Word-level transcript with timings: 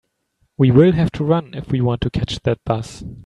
We 0.57 0.71
will 0.71 0.93
have 0.93 1.11
to 1.11 1.23
run 1.23 1.53
if 1.53 1.69
we 1.69 1.79
want 1.79 2.01
to 2.01 2.09
catch 2.09 2.39
that 2.39 2.63
bus. 2.65 3.03